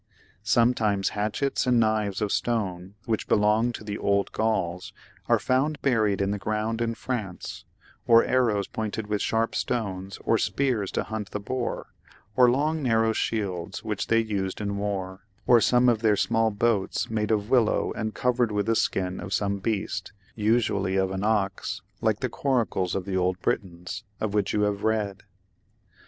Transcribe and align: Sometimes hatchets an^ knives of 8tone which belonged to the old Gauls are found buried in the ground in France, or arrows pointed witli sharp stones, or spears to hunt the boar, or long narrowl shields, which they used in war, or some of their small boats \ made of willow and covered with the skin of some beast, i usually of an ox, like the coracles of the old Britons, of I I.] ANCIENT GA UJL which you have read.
Sometimes 0.41 1.09
hatchets 1.09 1.67
an^ 1.67 1.75
knives 1.75 2.23
of 2.23 2.31
8tone 2.31 2.93
which 3.05 3.27
belonged 3.27 3.75
to 3.75 3.83
the 3.83 3.99
old 3.99 4.31
Gauls 4.31 4.93
are 5.29 5.37
found 5.37 5.79
buried 5.83 6.21
in 6.21 6.31
the 6.31 6.39
ground 6.39 6.81
in 6.81 6.95
France, 6.95 7.65
or 8.07 8.23
arrows 8.23 8.67
pointed 8.67 9.05
witli 9.05 9.21
sharp 9.21 9.53
stones, 9.53 10.17
or 10.25 10.39
spears 10.39 10.89
to 10.93 11.03
hunt 11.03 11.29
the 11.29 11.39
boar, 11.39 11.93
or 12.35 12.49
long 12.49 12.81
narrowl 12.81 13.13
shields, 13.13 13.83
which 13.83 14.07
they 14.07 14.17
used 14.19 14.59
in 14.59 14.77
war, 14.79 15.21
or 15.45 15.61
some 15.61 15.87
of 15.87 16.01
their 16.01 16.17
small 16.17 16.49
boats 16.49 17.07
\ 17.09 17.09
made 17.11 17.29
of 17.29 17.51
willow 17.51 17.93
and 17.93 18.15
covered 18.15 18.51
with 18.51 18.65
the 18.65 18.75
skin 18.75 19.19
of 19.19 19.31
some 19.35 19.59
beast, 19.59 20.13
i 20.15 20.31
usually 20.33 20.95
of 20.95 21.11
an 21.11 21.23
ox, 21.23 21.83
like 22.01 22.21
the 22.21 22.27
coracles 22.27 22.95
of 22.95 23.05
the 23.05 23.15
old 23.15 23.39
Britons, 23.43 24.03
of 24.19 24.29
I 24.29 24.29
I.] 24.29 24.29
ANCIENT 24.29 24.31
GA 24.31 24.31
UJL 24.31 24.31
which 24.33 24.53
you 24.53 24.61
have 24.61 24.83
read. 24.83 25.23